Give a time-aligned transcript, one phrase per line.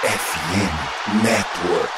[0.00, 1.92] FM Network.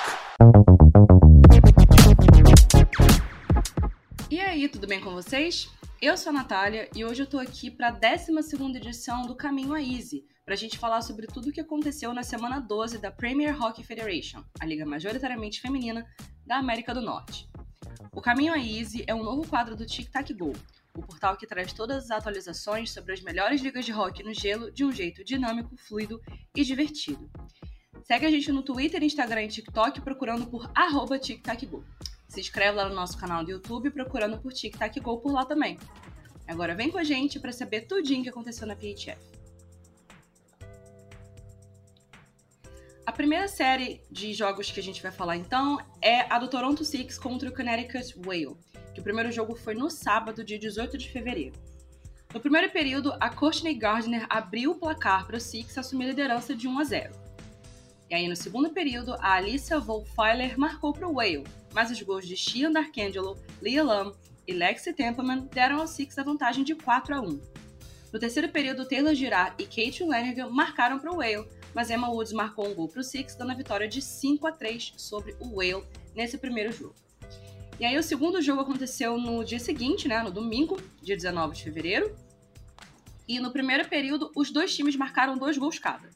[4.30, 5.68] E aí, tudo bem com vocês?
[6.00, 8.32] Eu sou a Natália e hoje eu tô aqui para a 12
[8.78, 12.22] edição do Caminho a Easy, para a gente falar sobre tudo o que aconteceu na
[12.22, 16.06] semana 12 da Premier Hockey Federation, a liga majoritariamente feminina
[16.46, 17.50] da América do Norte.
[18.12, 20.54] O Caminho a Easy é um novo quadro do Tic Tac Go,
[20.94, 24.70] o portal que traz todas as atualizações sobre as melhores ligas de hockey no gelo
[24.72, 26.18] de um jeito dinâmico, fluido
[26.56, 27.30] e divertido.
[28.10, 31.84] Segue a gente no Twitter, Instagram e TikTok procurando por arroba TicTacGo.
[32.26, 35.78] Se inscreve lá no nosso canal do YouTube procurando por TicTacGo por lá também.
[36.44, 39.16] Agora vem com a gente para saber tudinho que aconteceu na PHF.
[43.06, 46.84] A primeira série de jogos que a gente vai falar então é a do Toronto
[46.84, 48.56] Six contra o Connecticut Whale,
[48.92, 51.54] que o primeiro jogo foi no sábado, dia 18 de fevereiro.
[52.34, 56.56] No primeiro período, a Courtney Gardner abriu o placar para o Six assumir a liderança
[56.56, 57.29] de 1 a 0.
[58.10, 62.26] E aí, no segundo período, a Alicia Wolfeiler marcou para o Whale, mas os gols
[62.26, 64.12] de Shian D'Arcangelo, Leah Lam
[64.48, 67.40] e Lexi Templeman deram ao Six a vantagem de 4 a 1.
[68.12, 72.32] No terceiro período, Taylor Girard e Kate Lanigan marcaram para o Whale, mas Emma Woods
[72.32, 75.58] marcou um gol para o Six, dando a vitória de 5 a 3 sobre o
[75.58, 76.96] Whale nesse primeiro jogo.
[77.78, 81.62] E aí o segundo jogo aconteceu no dia seguinte, né, no domingo, dia 19 de
[81.62, 82.16] fevereiro.
[83.28, 86.10] E no primeiro período, os dois times marcaram dois gols cada.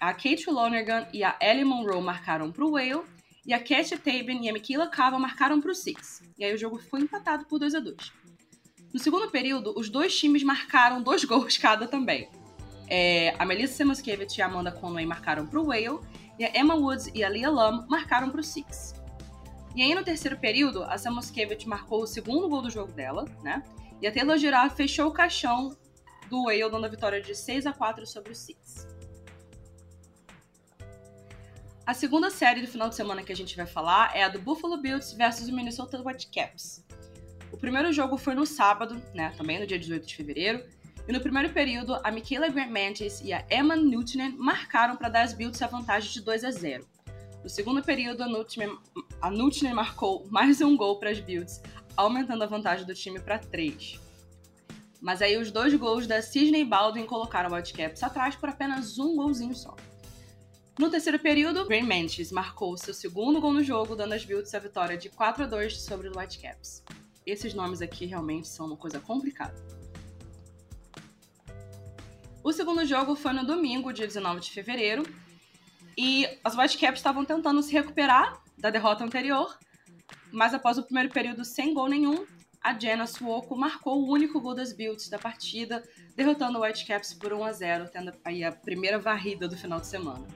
[0.00, 3.02] A Kate Lonergan e a Ellie Monroe marcaram para o Whale,
[3.44, 6.22] e a Katia Tabin e a Michaela Cava marcaram para o Six.
[6.38, 8.12] E aí o jogo foi empatado por 2 a 2
[8.94, 12.30] No segundo período, os dois times marcaram dois gols cada também.
[12.88, 16.00] É, a Melissa Semuskevich e a Amanda Conway marcaram para o Whale,
[16.38, 18.94] e a Emma Woods e a Leah Lam marcaram para o Six.
[19.76, 23.62] E aí no terceiro período, a Samuskevich marcou o segundo gol do jogo dela, né?
[24.00, 25.76] E a Taylor Girard fechou o caixão
[26.30, 28.89] do Whale, dando a vitória de 6 a 4 sobre o Six.
[31.90, 34.38] A segunda série do final de semana que a gente vai falar é a do
[34.38, 36.86] Buffalo Bills versus o Minnesota Whitecaps.
[37.50, 40.64] O primeiro jogo foi no sábado, né, também no dia 18 de fevereiro,
[41.08, 45.22] e no primeiro período, a Michaela Grant Mantis e a Emma Newtonen marcaram para dar
[45.22, 46.86] as Bills a vantagem de 2 a 0.
[47.42, 51.60] No segundo período, a Nutner marcou mais um gol para as Bills,
[51.96, 53.98] aumentando a vantagem do time para 3.
[55.00, 59.16] Mas aí os dois gols da Sidney Baldwin colocaram o Whitecaps atrás por apenas um
[59.16, 59.74] golzinho só.
[60.80, 64.58] No terceiro período, Green Mantis marcou seu segundo gol no jogo, dando às Bills a
[64.58, 66.82] vitória de 4 a 2 sobre o Whitecaps.
[67.26, 69.54] Esses nomes aqui realmente são uma coisa complicada.
[72.42, 75.02] O segundo jogo foi no domingo, dia 19 de fevereiro,
[75.98, 79.58] e as Whitecaps estavam tentando se recuperar da derrota anterior,
[80.32, 82.24] mas após o primeiro período sem gol nenhum,
[82.58, 85.86] a Jenna Suoco marcou o único gol das Builds da partida,
[86.16, 89.86] derrotando o Whitecaps por 1 a 0, tendo aí a primeira varrida do final de
[89.86, 90.26] semana.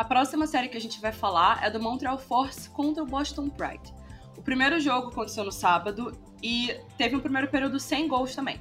[0.00, 3.50] A próxima série que a gente vai falar é do Montreal Force contra o Boston
[3.50, 3.92] Pride.
[4.34, 8.58] O primeiro jogo aconteceu no sábado e teve um primeiro período sem gols também.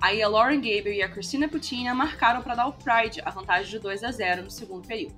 [0.00, 3.70] Aí a Lauren Gable e a Christina Putina marcaram para dar ao Pride a vantagem
[3.70, 5.14] de 2 a 0 no segundo período.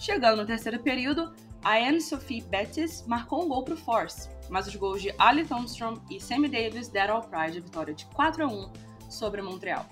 [0.00, 1.32] Chegando no terceiro período,
[1.62, 5.94] a Anne-Sophie Bettis marcou um gol para o Force, mas os gols de Ali Thomstrom
[6.10, 8.72] e Sammy Davis deram ao Pride a vitória de 4 a 1
[9.08, 9.86] sobre Montreal.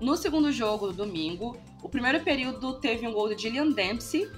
[0.00, 4.30] No segundo jogo, do domingo, o primeiro período teve um gol de Gillian Dempsey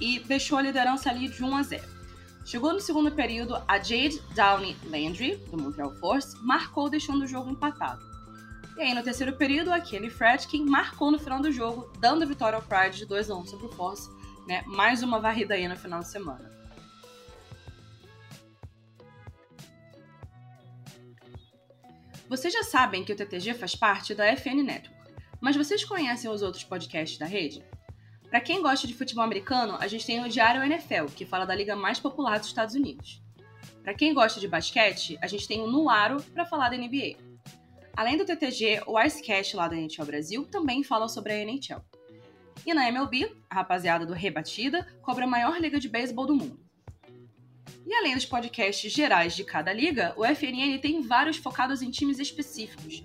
[0.00, 1.92] e deixou a liderança ali de 1 a 0.
[2.44, 7.50] Chegou no segundo período, a Jade Downey Landry, do Montreal Force, marcou deixando o jogo
[7.50, 8.02] empatado.
[8.76, 12.26] E aí, no terceiro período, a Kelly Fredkin marcou no final do jogo, dando a
[12.26, 14.10] vitória ao Pride de 2 a 1 sobre o Force,
[14.46, 14.64] né?
[14.66, 16.50] Mais uma varrida aí no final de semana.
[22.28, 25.01] Vocês já sabem que o TTG faz parte da FN Network,
[25.42, 27.64] mas vocês conhecem os outros podcasts da rede?
[28.30, 31.54] Para quem gosta de futebol americano, a gente tem o Diário NFL, que fala da
[31.54, 33.20] liga mais popular dos Estados Unidos.
[33.82, 37.16] Para quem gosta de basquete, a gente tem o Nuaro para falar da NBA.
[37.96, 41.84] Além do TTG, o Icecast lá da NHL Brasil também fala sobre a NHL.
[42.64, 46.60] E na MLB, a rapaziada do Rebatida cobra a maior liga de beisebol do mundo.
[47.84, 52.20] E além dos podcasts gerais de cada liga, o FNN tem vários focados em times
[52.20, 53.04] específicos.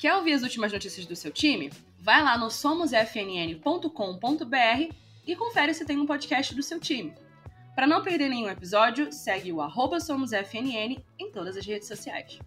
[0.00, 1.70] Quer ouvir as últimas notícias do seu time?
[1.98, 4.94] Vai lá no somosfnn.com.br
[5.26, 7.12] e confere se tem um podcast do seu time.
[7.74, 12.38] Para não perder nenhum episódio, segue o arroba SomosFNN em todas as redes sociais.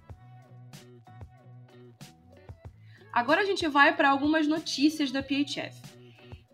[3.14, 5.80] Agora a gente vai para algumas notícias da PHF.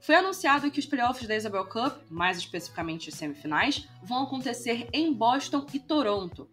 [0.01, 5.13] Foi anunciado que os playoffs da Isabel Cup, mais especificamente os semifinais, vão acontecer em
[5.13, 6.49] Boston e Toronto.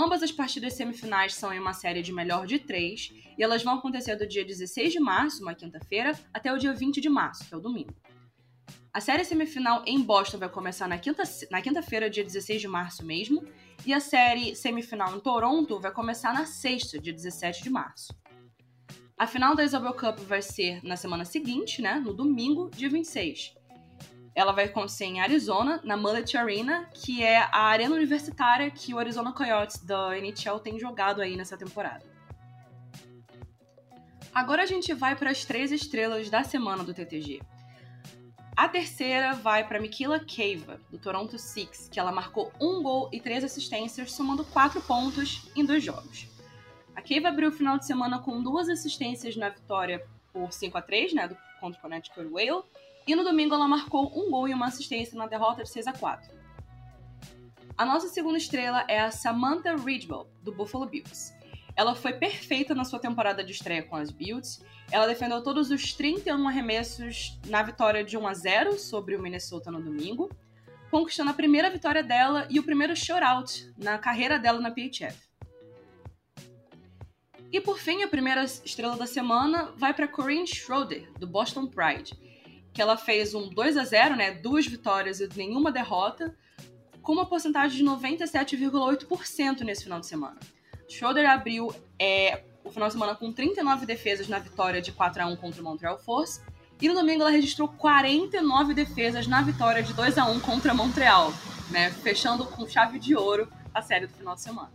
[0.00, 3.74] Ambas as partidas semifinais são em uma série de melhor de três e elas vão
[3.74, 7.52] acontecer do dia 16 de março, uma quinta-feira, até o dia 20 de março, que
[7.52, 7.92] é o domingo.
[8.92, 13.04] A série semifinal em Boston vai começar na quinta-feira, na quinta dia 16 de março
[13.04, 13.44] mesmo,
[13.84, 18.14] e a série semifinal em Toronto vai começar na sexta, dia 17 de março.
[19.18, 23.57] A final da Isabel Cup vai ser na semana seguinte, né, no domingo, dia 26.
[24.38, 28.98] Ela vai acontecer em Arizona, na Mullet Arena, que é a arena universitária que o
[29.00, 32.04] Arizona Coyotes da NHL tem jogado aí nessa temporada.
[34.32, 37.42] Agora a gente vai para as três estrelas da semana do TTG.
[38.56, 43.20] A terceira vai para Mikila Keiva, do Toronto Six, que ela marcou um gol e
[43.20, 46.28] três assistências, somando quatro pontos em dois jogos.
[46.94, 50.82] A Keiva abriu o final de semana com duas assistências na vitória por 5 a
[50.82, 51.28] 3 né,
[51.60, 52.62] contra o Connecticut Whale,
[53.08, 55.92] e no domingo ela marcou um gol e uma assistência na derrota de 6 a
[55.94, 56.30] 4.
[57.74, 61.32] A nossa segunda estrela é a Samantha Ridgewell, do Buffalo Bills.
[61.74, 64.62] Ela foi perfeita na sua temporada de estreia com as Bills.
[64.90, 69.70] Ela defendeu todos os 31 arremessos na vitória de 1 a 0 sobre o Minnesota
[69.70, 70.28] no domingo,
[70.90, 75.16] conquistando a primeira vitória dela e o primeiro shutout na carreira dela na PHF.
[77.50, 82.27] E por fim, a primeira estrela da semana vai para Corinne Schroeder, do Boston Pride
[82.78, 84.30] que ela fez um 2 a 0 né?
[84.30, 86.32] Duas vitórias e nenhuma derrota,
[87.02, 90.38] com uma porcentagem de 97,8% nesse final de semana.
[90.88, 95.26] Schroeder abriu é, o final de semana com 39 defesas na vitória de 4 a
[95.26, 96.40] 1 contra o Montreal Force.
[96.80, 101.32] E no domingo ela registrou 49 defesas na vitória de 2 a 1 contra Montreal,
[101.72, 101.90] né?
[101.90, 104.70] Fechando com chave de ouro a série do final de semana.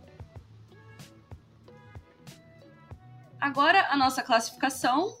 [3.40, 5.16] Agora a nossa classificação.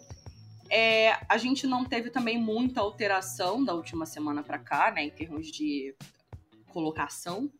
[0.70, 5.10] É, a gente não teve também muita alteração da última semana para cá, né, em
[5.10, 5.94] termos de
[6.72, 7.50] colocação.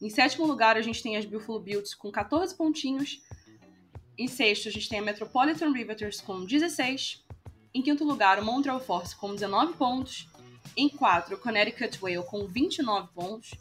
[0.00, 3.22] Em sétimo lugar, a gente tem as Buffalo Bills com 14 pontinhos.
[4.18, 7.24] Em sexto, a gente tem a Metropolitan Riveters com 16.
[7.74, 10.28] Em quinto lugar, o Montreal Force com 19 pontos.
[10.76, 13.52] Em quarto, o Connecticut Whale com 29 pontos.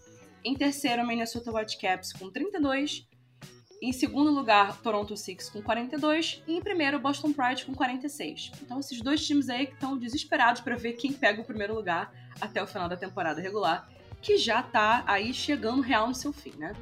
[0.43, 3.07] Em terceiro, o Minnesota Whitecaps com 32.
[3.81, 8.51] Em segundo lugar, Toronto Six com 42 e em primeiro, Boston Pride com 46.
[8.61, 12.13] Então, esses dois times aí que estão desesperados para ver quem pega o primeiro lugar
[12.39, 13.89] até o final da temporada regular,
[14.21, 16.75] que já tá aí chegando real no seu fim, né?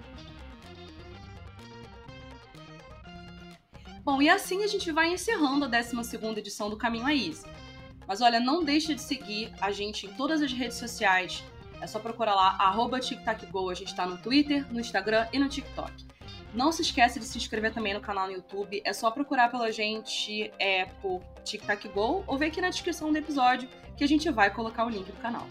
[4.04, 5.96] Bom, e assim a gente vai encerrando a 12
[6.38, 7.48] edição do Caminho a Easy.
[8.06, 11.46] Mas olha, não deixe de seguir a gente em todas as redes sociais.
[11.80, 13.70] É só procurar lá, arroba TicTacGo.
[13.70, 16.19] A gente tá no Twitter, no Instagram e no TikTok.
[16.54, 18.82] Não se esqueça de se inscrever também no canal no YouTube.
[18.84, 23.12] É só procurar pela gente é, por Tic Tac Go ou ver aqui na descrição
[23.12, 25.48] do episódio que a gente vai colocar o link do canal.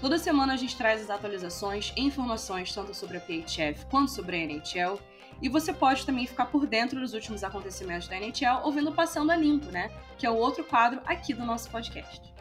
[0.00, 4.36] Toda semana a gente traz as atualizações e informações tanto sobre a PHF quanto sobre
[4.36, 5.00] a NHL.
[5.40, 9.36] E você pode também ficar por dentro dos últimos acontecimentos da NHL ouvindo Passando a
[9.36, 9.90] Limpo, né?
[10.18, 12.35] Que é o outro quadro aqui do nosso podcast.